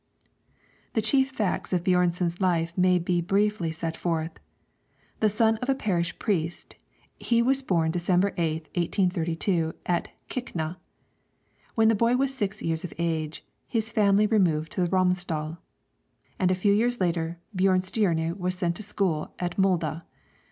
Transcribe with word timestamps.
[Illustration: 0.03 0.61
BJÖRNSON] 0.63 0.93
The 0.93 1.01
chief 1.03 1.29
facts 1.29 1.73
of 1.73 1.83
Björnson's 1.83 2.41
life 2.41 2.75
may 2.75 2.97
be 2.97 3.21
briefly 3.21 3.71
set 3.71 3.95
forth. 3.95 4.31
The 5.19 5.29
son 5.29 5.57
of 5.57 5.69
a 5.69 5.75
parish 5.75 6.17
priest, 6.17 6.75
he 7.19 7.43
was 7.43 7.61
born 7.61 7.91
December 7.91 8.31
8th, 8.31 8.61
1832, 8.75 9.75
at 9.85 10.07
Kvikne. 10.27 10.77
When 11.75 11.89
the 11.89 11.93
boy 11.93 12.15
was 12.15 12.33
six 12.33 12.63
years 12.63 12.83
of 12.83 12.95
age, 12.97 13.45
his 13.67 13.91
family 13.91 14.25
removed 14.25 14.71
to 14.71 14.81
the 14.81 14.89
Romsdal, 14.89 15.59
and 16.39 16.49
a 16.49 16.55
few 16.55 16.73
years 16.73 16.99
later 16.99 17.37
Björnstjerne 17.55 18.35
was 18.39 18.55
sent 18.55 18.77
to 18.77 18.81
school 18.81 19.35
at 19.37 19.55
Molde. 19.59 20.01